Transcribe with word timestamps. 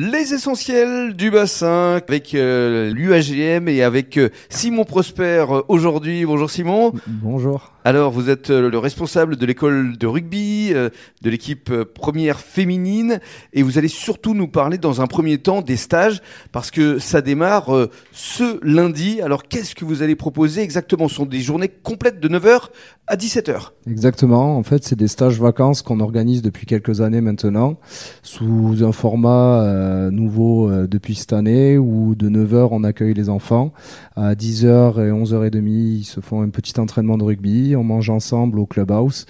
Les 0.00 0.32
essentiels 0.32 1.16
du 1.16 1.32
bassin 1.32 1.96
avec 1.96 2.32
euh, 2.32 2.92
l'UAGM 2.94 3.66
et 3.66 3.82
avec 3.82 4.16
euh, 4.16 4.28
Simon 4.48 4.84
Prosper 4.84 5.44
euh, 5.50 5.62
aujourd'hui. 5.66 6.24
Bonjour 6.24 6.48
Simon. 6.48 6.92
Bonjour. 7.08 7.72
Alors 7.88 8.10
vous 8.10 8.28
êtes 8.28 8.50
euh, 8.50 8.68
le 8.68 8.76
responsable 8.76 9.36
de 9.36 9.46
l'école 9.46 9.96
de 9.96 10.06
rugby, 10.06 10.72
euh, 10.74 10.90
de 11.22 11.30
l'équipe 11.30 11.70
euh, 11.70 11.86
première 11.86 12.38
féminine 12.38 13.18
et 13.54 13.62
vous 13.62 13.78
allez 13.78 13.88
surtout 13.88 14.34
nous 14.34 14.46
parler 14.46 14.76
dans 14.76 15.00
un 15.00 15.06
premier 15.06 15.38
temps 15.38 15.62
des 15.62 15.78
stages 15.78 16.20
parce 16.52 16.70
que 16.70 16.98
ça 16.98 17.22
démarre 17.22 17.88
ce 18.12 18.62
lundi. 18.62 19.22
Alors 19.22 19.44
qu'est-ce 19.44 19.74
que 19.74 19.86
vous 19.86 20.02
allez 20.02 20.16
proposer 20.16 20.60
exactement? 20.60 21.08
Ce 21.08 21.14
sont 21.14 21.24
des 21.24 21.40
journées 21.40 21.68
complètes 21.68 22.20
de 22.20 22.28
9h 22.28 22.64
à 23.06 23.16
17h. 23.16 23.70
Exactement. 23.86 24.58
En 24.58 24.62
fait, 24.62 24.84
c'est 24.84 24.94
des 24.94 25.08
stages 25.08 25.40
vacances 25.40 25.80
qu'on 25.80 26.00
organise 26.00 26.42
depuis 26.42 26.66
quelques 26.66 27.00
années 27.00 27.22
maintenant, 27.22 27.78
sous 28.22 28.84
un 28.84 28.92
format 28.92 30.10
nouveau 30.10 30.70
depuis 30.86 31.14
cette 31.14 31.32
année 31.32 31.78
où 31.78 32.14
de 32.14 32.28
9h 32.28 32.68
on 32.70 32.84
accueille 32.84 33.14
les 33.14 33.30
enfants. 33.30 33.72
À 34.14 34.34
10h 34.34 34.98
et 34.98 35.10
11h30, 35.10 35.68
ils 35.68 36.04
se 36.04 36.20
font 36.20 36.42
un 36.42 36.50
petit 36.50 36.78
entraînement 36.78 37.16
de 37.16 37.24
rugby. 37.24 37.76
On 37.78 37.84
mange 37.84 38.10
ensemble 38.10 38.58
au 38.58 38.66
clubhouse. 38.66 39.26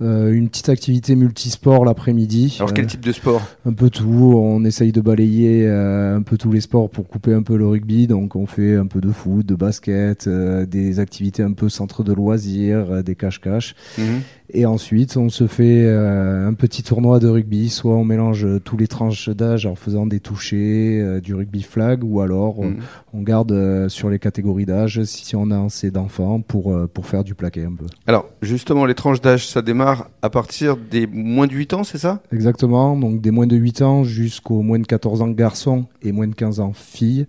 Euh, 0.00 0.32
une 0.32 0.48
petite 0.48 0.68
activité 0.68 1.16
multisport 1.16 1.84
l'après-midi. 1.84 2.56
Alors 2.60 2.72
quel 2.72 2.84
Euh, 2.84 2.88
type 2.88 3.00
de 3.00 3.10
sport? 3.10 3.42
Un 3.66 3.72
peu 3.72 3.90
tout. 3.90 4.34
On 4.36 4.64
essaye 4.64 4.92
de 4.92 5.00
balayer 5.00 5.66
euh, 5.66 6.16
un 6.16 6.22
peu 6.22 6.36
tous 6.36 6.52
les 6.52 6.60
sports 6.60 6.88
pour 6.88 7.08
couper 7.08 7.34
un 7.34 7.42
peu 7.42 7.56
le 7.56 7.66
rugby. 7.66 8.06
Donc 8.06 8.36
on 8.36 8.46
fait 8.46 8.76
un 8.76 8.86
peu 8.86 9.00
de 9.00 9.10
foot, 9.10 9.44
de 9.44 9.56
basket, 9.56 10.28
des 10.28 11.00
activités 11.00 11.42
un 11.42 11.52
peu 11.52 11.68
centre 11.68 12.04
de 12.04 12.12
loisirs, 12.12 13.02
des 13.02 13.16
cache-cache. 13.16 13.74
Mhm. 13.98 14.04
Et 14.50 14.64
ensuite, 14.64 15.16
on 15.18 15.28
se 15.28 15.46
fait 15.46 15.86
un 15.90 16.54
petit 16.54 16.82
tournoi 16.82 17.18
de 17.18 17.26
rugby. 17.28 17.68
Soit 17.68 17.94
on 17.96 18.04
mélange 18.04 18.46
tous 18.64 18.76
les 18.76 18.86
tranches 18.86 19.28
d'âge 19.28 19.66
en 19.66 19.74
faisant 19.74 20.06
des 20.06 20.20
touchés, 20.20 21.20
du 21.22 21.34
rugby 21.34 21.62
flag, 21.62 22.02
ou 22.04 22.20
alors 22.20 22.58
on, 22.60 22.68
Mhm. 22.70 22.76
on 23.14 23.22
garde 23.22 23.88
sur 23.88 24.08
les 24.10 24.18
catégories 24.18 24.64
d'âge 24.64 25.02
si 25.04 25.34
on 25.36 25.50
a 25.50 25.64
assez 25.64 25.90
d'enfants 25.90 26.40
pour, 26.40 26.74
pour 26.94 27.06
faire 27.06 27.24
du 27.24 27.34
plaqué 27.34 27.66
un 27.68 27.74
peu. 27.76 27.86
Alors 28.06 28.26
justement 28.42 28.84
les 28.84 28.94
tranches 28.94 29.20
d'âge 29.20 29.46
ça 29.46 29.62
démarre 29.62 30.10
à 30.22 30.30
partir 30.30 30.76
des 30.76 31.06
moins 31.06 31.46
de 31.46 31.54
8 31.54 31.74
ans 31.74 31.84
c'est 31.84 31.98
ça? 31.98 32.22
Exactement, 32.32 32.96
donc 32.96 33.20
des 33.20 33.30
moins 33.30 33.46
de 33.46 33.56
8 33.56 33.82
ans 33.82 34.04
jusqu'aux 34.04 34.62
moins 34.62 34.78
de 34.78 34.86
14 34.86 35.22
ans 35.22 35.28
garçons 35.28 35.86
et 36.02 36.12
moins 36.12 36.26
de 36.28 36.34
15 36.34 36.60
ans 36.60 36.72
filles. 36.72 37.26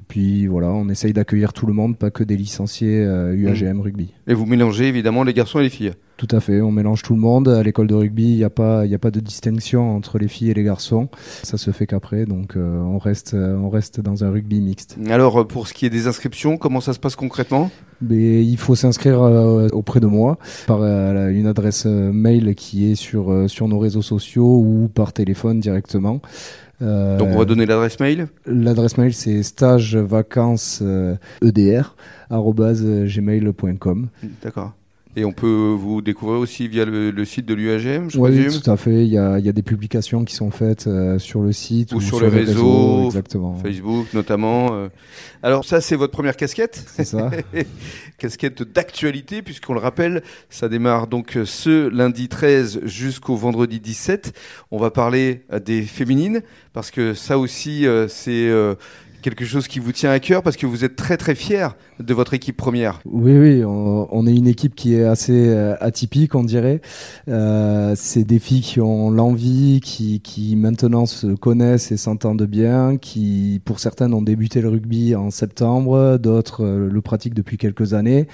Et 0.00 0.04
puis 0.08 0.46
voilà, 0.46 0.68
on 0.68 0.88
essaye 0.90 1.12
d'accueillir 1.14 1.52
tout 1.54 1.66
le 1.66 1.72
monde, 1.72 1.96
pas 1.96 2.10
que 2.10 2.22
des 2.22 2.36
licenciés 2.36 3.02
euh, 3.02 3.34
UAGM 3.34 3.80
rugby. 3.80 4.12
Et 4.26 4.34
vous 4.34 4.44
mélangez 4.44 4.86
évidemment 4.88 5.22
les 5.22 5.32
garçons 5.32 5.60
et 5.60 5.62
les 5.62 5.70
filles? 5.70 5.92
Tout 6.18 6.28
à 6.32 6.40
fait, 6.40 6.60
on 6.60 6.70
mélange 6.70 7.02
tout 7.02 7.14
le 7.14 7.20
monde. 7.20 7.48
À 7.48 7.62
l'école 7.62 7.86
de 7.86 7.94
rugby, 7.94 8.24
il 8.32 8.36
n'y 8.36 8.44
a, 8.44 8.50
pas- 8.50 8.84
y 8.84 8.94
a 8.94 8.98
pas 8.98 9.10
de 9.10 9.20
distinction 9.20 9.96
entre 9.96 10.18
les 10.18 10.28
filles 10.28 10.50
et 10.50 10.54
les 10.54 10.62
garçons. 10.64 11.08
Ça 11.42 11.56
se 11.56 11.70
fait 11.70 11.86
qu'après, 11.86 12.26
donc 12.26 12.56
euh, 12.56 12.78
on, 12.80 12.98
reste, 12.98 13.32
euh, 13.34 13.56
on 13.56 13.70
reste 13.70 14.00
dans 14.00 14.22
un 14.22 14.30
rugby 14.30 14.60
mixte. 14.60 14.98
Alors 15.08 15.46
pour 15.48 15.66
ce 15.66 15.72
qui 15.72 15.86
est 15.86 15.90
des 15.90 16.06
inscriptions, 16.08 16.58
comment 16.58 16.80
ça 16.82 16.92
se 16.92 16.98
passe 16.98 17.16
concrètement? 17.16 17.70
Mais 18.02 18.44
il 18.44 18.56
faut 18.56 18.74
s'inscrire 18.74 19.22
euh, 19.22 19.68
auprès 19.72 20.00
de 20.00 20.06
moi 20.06 20.38
par 20.66 20.82
euh, 20.82 21.28
une 21.28 21.46
adresse 21.46 21.84
euh, 21.86 22.12
mail 22.12 22.54
qui 22.54 22.90
est 22.90 22.94
sur, 22.94 23.48
sur 23.48 23.68
nos 23.68 23.78
réseaux 23.78 24.02
sociaux 24.02 24.58
ou 24.58 24.90
par 24.92 25.12
téléphone 25.12 25.60
directement. 25.60 26.20
Donc 26.80 27.28
on 27.28 27.38
va 27.38 27.44
donner 27.44 27.64
l'adresse 27.64 28.00
mail? 28.00 28.26
L'adresse 28.44 28.98
mail 28.98 29.14
c'est 29.14 29.44
stage 29.44 29.96
vacances 29.96 30.82
edr 31.40 31.94
arobase 32.28 32.84
gmail.com. 32.84 34.08
D'accord. 34.42 34.72
Et 35.14 35.26
on 35.26 35.32
peut 35.32 35.74
vous 35.78 36.00
découvrir 36.00 36.40
aussi 36.40 36.68
via 36.68 36.86
le, 36.86 37.10
le 37.10 37.24
site 37.26 37.44
de 37.44 37.52
l'UAGM, 37.52 38.08
je 38.10 38.18
Oui, 38.18 38.46
tout 38.48 38.70
à 38.70 38.78
fait. 38.78 39.04
Il 39.04 39.12
y 39.12 39.18
a, 39.18 39.38
il 39.38 39.44
y 39.44 39.48
a 39.48 39.52
des 39.52 39.62
publications 39.62 40.24
qui 40.24 40.34
sont 40.34 40.50
faites 40.50 40.86
euh, 40.86 41.18
sur 41.18 41.42
le 41.42 41.52
site 41.52 41.92
Ou 41.92 42.00
sur 42.00 42.20
les 42.20 42.28
réseaux, 42.28 42.96
réseaux, 42.96 43.06
exactement. 43.06 43.54
Facebook 43.56 44.06
notamment. 44.14 44.68
euh. 44.72 44.88
Alors 45.42 45.64
ça 45.66 45.80
c'est 45.82 45.96
votre 45.96 46.12
première 46.12 46.36
casquette 46.36 46.82
C'est 46.96 47.04
ça. 47.04 47.30
casquette 48.18 48.62
d'actualité, 48.62 49.42
puisqu'on 49.42 49.74
le 49.74 49.80
rappelle, 49.80 50.22
ça 50.48 50.68
démarre 50.68 51.08
donc 51.08 51.36
euh, 51.36 51.44
ce 51.44 51.88
lundi 51.88 52.28
13 52.28 52.80
jusqu'au 52.84 53.36
vendredi 53.36 53.80
17. 53.80 54.32
On 54.70 54.78
va 54.78 54.90
parler 54.90 55.42
des 55.64 55.82
féminines, 55.82 56.40
parce 56.72 56.90
que 56.90 57.12
ça 57.14 57.38
aussi, 57.38 57.86
euh, 57.86 58.08
c'est 58.08 58.48
quelque 59.22 59.44
chose 59.44 59.68
qui 59.68 59.78
vous 59.78 59.92
tient 59.92 60.10
à 60.10 60.20
cœur, 60.20 60.42
parce 60.42 60.56
que 60.56 60.66
vous 60.66 60.84
êtes 60.84 60.96
très 60.96 61.16
très 61.16 61.34
fiers 61.34 61.68
de 61.98 62.12
votre 62.12 62.34
équipe 62.34 62.56
première. 62.56 63.00
Oui, 63.06 63.38
oui, 63.38 63.64
on, 63.64 64.08
on 64.10 64.26
est 64.26 64.34
une 64.34 64.46
équipe 64.48 64.74
qui 64.74 64.94
est 64.94 65.04
assez 65.04 65.48
euh, 65.48 65.74
atypique, 65.80 66.34
on 66.34 66.44
dirait. 66.44 66.80
Euh, 67.28 67.94
c'est 67.96 68.24
des 68.24 68.38
filles 68.38 68.60
qui 68.60 68.80
ont 68.80 69.10
l'envie, 69.10 69.80
qui, 69.82 70.20
qui 70.20 70.56
maintenant 70.56 71.06
se 71.06 71.28
connaissent 71.28 71.92
et 71.92 71.96
s'entendent 71.96 72.42
bien, 72.42 72.96
qui 72.98 73.60
pour 73.64 73.78
certaines 73.78 74.12
ont 74.12 74.22
débuté 74.22 74.60
le 74.60 74.68
rugby 74.68 75.14
en 75.14 75.30
septembre, 75.30 76.18
d'autres 76.18 76.64
euh, 76.64 76.90
le 76.90 77.00
pratiquent 77.00 77.34
depuis 77.34 77.56
quelques 77.56 77.94
années. 77.94 78.26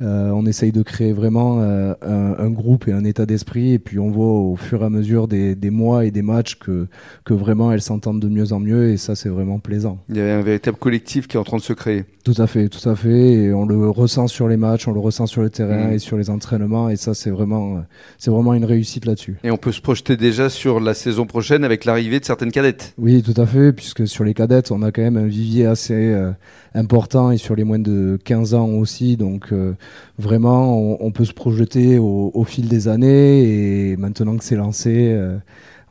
Euh, 0.00 0.30
on 0.30 0.46
essaye 0.46 0.72
de 0.72 0.82
créer 0.82 1.12
vraiment 1.12 1.58
euh, 1.60 1.94
un, 2.02 2.36
un 2.38 2.50
groupe 2.50 2.86
et 2.86 2.92
un 2.92 3.04
état 3.04 3.26
d'esprit, 3.26 3.72
et 3.72 3.78
puis 3.78 3.98
on 3.98 4.10
voit 4.10 4.30
au 4.30 4.56
fur 4.56 4.82
et 4.82 4.86
à 4.86 4.90
mesure 4.90 5.26
des, 5.26 5.54
des 5.54 5.70
mois 5.70 6.04
et 6.04 6.12
des 6.12 6.22
matchs 6.22 6.56
que, 6.56 6.86
que 7.24 7.34
vraiment 7.34 7.72
elles 7.72 7.82
s'entendent 7.82 8.20
de 8.20 8.28
mieux 8.28 8.52
en 8.52 8.60
mieux, 8.60 8.90
et 8.90 8.96
ça 8.96 9.16
c'est 9.16 9.28
vraiment 9.28 9.58
plaisant. 9.58 9.98
Il 10.08 10.16
y 10.16 10.20
a 10.20 10.35
un 10.36 10.42
véritable 10.42 10.76
collectif 10.78 11.26
qui 11.26 11.36
est 11.36 11.40
en 11.40 11.44
train 11.44 11.56
de 11.56 11.62
se 11.62 11.72
créer. 11.72 12.04
Tout 12.24 12.34
à 12.38 12.46
fait, 12.46 12.68
tout 12.68 12.88
à 12.88 12.94
fait. 12.96 13.32
Et 13.32 13.52
on 13.52 13.66
le 13.66 13.88
ressent 13.88 14.26
sur 14.28 14.48
les 14.48 14.56
matchs, 14.56 14.86
on 14.88 14.92
le 14.92 15.00
ressent 15.00 15.26
sur 15.26 15.42
le 15.42 15.50
terrain 15.50 15.88
Mhm. 15.88 15.92
et 15.94 15.98
sur 15.98 16.16
les 16.16 16.30
entraînements. 16.30 16.88
Et 16.88 16.96
ça, 16.96 17.14
c'est 17.14 17.30
vraiment, 17.30 17.82
c'est 18.18 18.30
vraiment 18.30 18.54
une 18.54 18.64
réussite 18.64 19.04
là-dessus. 19.06 19.36
Et 19.44 19.50
on 19.50 19.56
peut 19.56 19.72
se 19.72 19.80
projeter 19.80 20.16
déjà 20.16 20.48
sur 20.48 20.80
la 20.80 20.94
saison 20.94 21.26
prochaine 21.26 21.64
avec 21.64 21.84
l'arrivée 21.84 22.20
de 22.20 22.24
certaines 22.24 22.50
cadettes. 22.52 22.94
Oui, 22.98 23.22
tout 23.22 23.40
à 23.40 23.46
fait, 23.46 23.72
puisque 23.72 24.06
sur 24.06 24.24
les 24.24 24.34
cadettes, 24.34 24.70
on 24.70 24.82
a 24.82 24.90
quand 24.92 25.02
même 25.02 25.16
un 25.16 25.26
vivier 25.26 25.66
assez 25.66 25.94
euh, 25.94 26.30
important 26.74 27.30
et 27.30 27.36
sur 27.38 27.54
les 27.56 27.64
moins 27.64 27.78
de 27.78 28.18
15 28.24 28.54
ans 28.54 28.68
aussi. 28.70 29.16
Donc, 29.16 29.52
euh, 29.52 29.72
vraiment, 30.18 30.76
on, 30.78 30.98
on 31.00 31.10
peut 31.12 31.24
se 31.24 31.32
projeter 31.32 31.98
au, 31.98 32.30
au 32.34 32.44
fil 32.44 32.68
des 32.68 32.88
années. 32.88 33.90
Et 33.90 33.96
maintenant 33.96 34.36
que 34.36 34.44
c'est 34.44 34.56
lancé, 34.56 35.10
euh, 35.12 35.36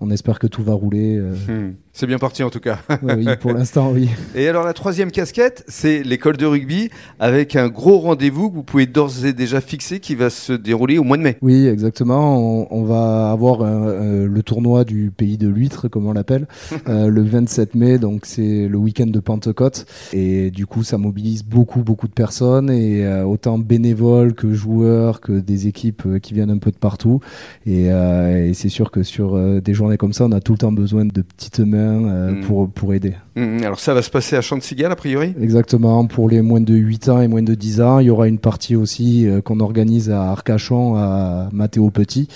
on 0.02 0.12
espère 0.12 0.40
que 0.40 0.48
tout 0.48 0.64
va 0.64 0.74
rouler. 0.74 1.18
euh. 1.18 1.72
C'est 1.98 2.08
bien 2.08 2.18
parti 2.18 2.44
en 2.44 2.50
tout 2.50 2.60
cas. 2.60 2.80
Oui, 3.04 3.26
pour 3.40 3.54
l'instant, 3.54 3.90
oui. 3.94 4.10
Et 4.36 4.50
alors 4.50 4.66
la 4.66 4.74
troisième 4.74 5.12
casquette, 5.12 5.64
c'est 5.70 6.04
l'école 6.04 6.36
de 6.36 6.46
rugby 6.46 6.90
avec 7.22 7.56
un 7.56 7.70
gros 7.70 8.00
rendez-vous 8.00 8.50
que 8.50 8.56
vous 8.56 8.64
pouvez 8.64 8.86
d'ores 8.86 9.24
et 9.26 9.32
déjà 9.32 9.62
fixer 9.62 10.02
qui 10.02 10.14
va 10.14 10.30
se 10.30 10.52
dérouler 10.52 10.98
au 10.98 11.06
mois 11.06 11.16
de 11.16 11.22
mai. 11.22 11.38
Oui, 11.42 11.68
exactement. 11.68 12.38
On, 12.38 12.68
on 12.70 12.84
va 12.84 13.32
avoir 13.32 13.62
un- 13.64 13.88
euh, 13.88 14.28
le 14.28 14.44
tournoi 14.44 14.84
du 14.84 15.10
pays 15.16 15.38
de 15.38 15.48
l'huître, 15.48 15.88
comme 15.88 16.06
on 16.06 16.12
l'appelle, 16.12 16.48
euh, 16.90 17.08
le 17.08 17.22
27 17.24 17.76
mai. 17.76 17.98
Donc 17.98 18.26
c'est 18.26 18.68
le 18.68 18.78
week-end 18.78 19.08
de 19.08 19.20
Pentecôte. 19.22 19.86
Et 20.12 20.52
du 20.52 20.66
coup, 20.66 20.84
ça 20.84 20.98
mobilise 20.98 21.46
beaucoup, 21.46 21.82
beaucoup 21.82 22.10
de 22.10 22.14
personnes 22.14 22.70
et 22.70 23.06
euh, 23.06 23.24
autant 23.24 23.58
bénévoles 23.58 24.34
que 24.34 24.54
joueurs, 24.54 25.22
que 25.22 25.32
des 25.40 25.68
équipes 25.68 26.04
euh, 26.08 26.20
qui 26.20 26.34
viennent 26.34 26.52
un 26.52 26.58
peu 26.58 26.72
de 26.72 26.78
partout. 26.78 27.22
Et, 27.66 27.90
euh, 27.90 28.48
et 28.50 28.54
c'est 28.54 28.68
sûr 28.68 28.92
que 28.92 29.02
sur 29.02 29.36
euh, 29.36 29.62
des 29.62 29.74
journées 29.74 29.96
comme 29.96 30.12
ça, 30.12 30.26
on 30.26 30.34
a 30.34 30.42
tout 30.42 30.52
le 30.52 30.58
temps 30.58 30.74
besoin 30.74 31.06
de 31.06 31.22
petites 31.22 31.62
mains 31.62 31.85
euh, 31.88 32.32
Mm. 32.32 32.42
pour 32.42 32.70
pour 32.70 32.94
aider. 32.94 33.14
Hmm, 33.36 33.58
Alors 33.64 33.80
ça 33.80 33.94
va 33.94 34.02
se 34.02 34.10
passer 34.10 34.36
à 34.36 34.42
Chantigal 34.42 34.92
a 34.92 34.96
priori? 34.96 35.34
Exactement, 35.42 36.06
pour 36.06 36.30
les 36.30 36.42
moins 36.42 36.62
de 36.62 36.74
8 36.74 37.10
ans 37.10 37.22
et 37.22 37.28
moins 37.28 37.44
de 37.44 37.54
10 37.56 37.82
ans, 37.82 38.00
il 38.00 38.08
y 38.08 38.10
aura 38.10 38.28
une 38.28 38.40
partie 38.40 38.76
aussi 38.76 39.28
euh, 39.28 39.42
qu'on 39.42 39.60
organise 39.60 40.10
à 40.10 40.24
Arcachon, 40.32 40.96
à 40.96 41.50
Mathéo 41.52 41.90
Petit, 41.90 42.28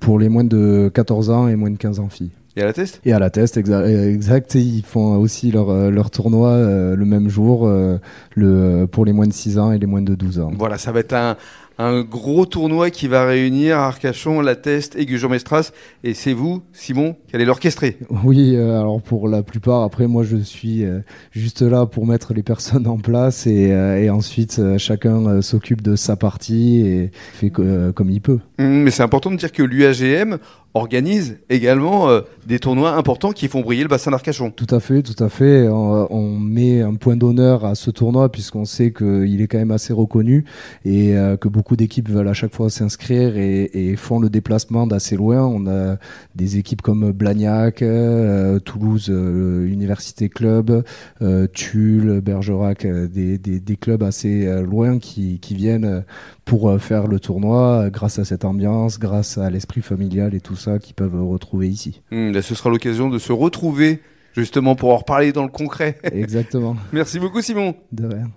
pour 0.00 0.18
les 0.18 0.28
moins 0.28 0.44
de 0.44 0.90
14 0.92 1.30
ans 1.30 1.48
et 1.48 1.56
moins 1.56 1.70
de 1.70 1.76
15 1.78 2.00
ans 2.00 2.08
filles. 2.08 2.30
et 2.56 2.62
à 2.62 2.66
la 2.66 2.72
test? 2.72 3.00
Et 3.04 3.12
à 3.12 3.18
la 3.18 3.30
test, 3.30 3.56
exa- 3.56 3.86
exact, 3.86 4.56
et 4.56 4.60
ils 4.60 4.82
font 4.82 5.16
aussi 5.16 5.50
leur, 5.52 5.70
euh, 5.70 5.90
leur 5.90 6.10
tournoi 6.10 6.48
euh, 6.50 6.96
le 6.96 7.04
même 7.04 7.28
jour, 7.28 7.66
euh, 7.66 7.98
le, 8.34 8.86
pour 8.90 9.04
les 9.04 9.12
moins 9.12 9.26
de 9.26 9.32
6 9.32 9.58
ans 9.58 9.70
et 9.72 9.78
les 9.78 9.86
moins 9.86 10.02
de 10.02 10.14
12 10.14 10.40
ans. 10.40 10.50
Voilà, 10.58 10.76
ça 10.78 10.90
va 10.92 11.00
être 11.00 11.12
un, 11.14 11.36
un 11.78 12.02
gros 12.02 12.44
tournoi 12.46 12.90
qui 12.90 13.06
va 13.08 13.24
réunir 13.24 13.78
Arcachon, 13.78 14.40
La 14.40 14.56
Teste 14.56 14.96
et 14.96 15.06
Gujan-Mestras. 15.06 15.70
Et 16.04 16.14
c'est 16.14 16.32
vous, 16.32 16.62
Simon, 16.72 17.16
qui 17.28 17.36
allez 17.36 17.44
l'orchestrer. 17.44 17.96
Oui, 18.24 18.54
euh, 18.56 18.80
alors 18.80 19.00
pour 19.00 19.28
la 19.28 19.42
plupart, 19.42 19.82
après 19.82 20.06
moi 20.06 20.24
je 20.24 20.36
suis 20.36 20.84
euh, 20.84 21.00
juste 21.30 21.62
là 21.62 21.86
pour 21.86 22.06
mettre 22.06 22.34
les 22.34 22.42
personnes 22.42 22.86
en 22.86 22.98
place 22.98 23.46
et, 23.46 23.72
euh, 23.72 24.02
et 24.02 24.10
ensuite 24.10 24.60
chacun 24.78 25.40
s'occupe 25.40 25.82
de 25.82 25.94
sa 25.96 26.16
partie 26.16 26.80
et 26.80 27.10
fait 27.32 27.50
co- 27.50 27.62
comme 27.94 28.10
il 28.10 28.20
peut. 28.20 28.38
Hmm, 28.58 28.82
Mais 28.82 28.90
c'est 28.90 29.02
important 29.02 29.30
de 29.30 29.36
dire 29.36 29.52
que 29.52 29.62
l'UAGM 29.62 30.38
organise 30.74 31.38
également 31.48 32.08
euh, 32.08 32.20
des 32.46 32.58
tournois 32.58 32.92
importants 32.92 33.32
qui 33.32 33.48
font 33.48 33.62
briller 33.62 33.82
le 33.82 33.88
bassin 33.88 34.10
d'Arcachon. 34.10 34.50
Tout 34.50 34.72
à 34.72 34.80
fait, 34.80 35.02
tout 35.02 35.22
à 35.22 35.28
fait. 35.28 35.66
On, 35.68 36.06
on 36.12 36.38
met 36.38 36.82
un 36.82 36.94
point 36.94 37.16
d'honneur 37.16 37.64
à 37.64 37.74
ce 37.74 37.90
tournoi 37.90 38.30
puisqu'on 38.30 38.64
sait 38.64 38.92
qu'il 38.92 39.40
est 39.40 39.46
quand 39.48 39.58
même 39.58 39.70
assez 39.70 39.92
reconnu 39.92 40.44
et 40.84 41.16
euh, 41.16 41.36
que 41.36 41.48
beaucoup 41.48 41.67
d'équipes 41.76 42.08
veulent 42.08 42.28
à 42.28 42.34
chaque 42.34 42.54
fois 42.54 42.70
s'inscrire 42.70 43.36
et, 43.36 43.70
et 43.72 43.96
font 43.96 44.18
le 44.18 44.28
déplacement 44.30 44.86
d'assez 44.86 45.16
loin. 45.16 45.44
On 45.44 45.66
a 45.66 45.96
des 46.34 46.56
équipes 46.56 46.82
comme 46.82 47.12
Blagnac, 47.12 47.82
euh, 47.82 48.58
Toulouse 48.58 49.08
euh, 49.10 49.66
Université 49.66 50.28
Club, 50.28 50.84
euh, 51.22 51.46
Tulle, 51.46 52.20
Bergerac, 52.20 52.86
des, 52.86 53.38
des, 53.38 53.60
des 53.60 53.76
clubs 53.76 54.02
assez 54.02 54.46
loin 54.62 54.98
qui, 54.98 55.38
qui 55.40 55.54
viennent 55.54 56.04
pour 56.44 56.80
faire 56.80 57.06
le 57.06 57.20
tournoi 57.20 57.90
grâce 57.90 58.18
à 58.18 58.24
cette 58.24 58.44
ambiance, 58.44 58.98
grâce 58.98 59.38
à 59.38 59.50
l'esprit 59.50 59.82
familial 59.82 60.34
et 60.34 60.40
tout 60.40 60.56
ça 60.56 60.78
qu'ils 60.78 60.94
peuvent 60.94 61.22
retrouver 61.28 61.68
ici. 61.68 62.02
Hmm, 62.10 62.32
là, 62.32 62.42
ce 62.42 62.54
sera 62.54 62.70
l'occasion 62.70 63.08
de 63.08 63.18
se 63.18 63.32
retrouver 63.32 64.00
justement 64.34 64.74
pour 64.74 64.92
en 64.92 64.96
reparler 64.96 65.32
dans 65.32 65.42
le 65.42 65.50
concret. 65.50 65.98
Exactement. 66.04 66.76
Merci 66.92 67.18
beaucoup 67.18 67.42
Simon. 67.42 67.74
De 67.92 68.06
rien. 68.06 68.30